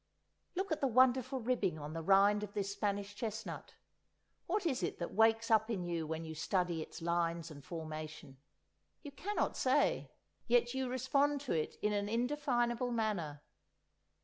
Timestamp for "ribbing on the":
1.41-2.01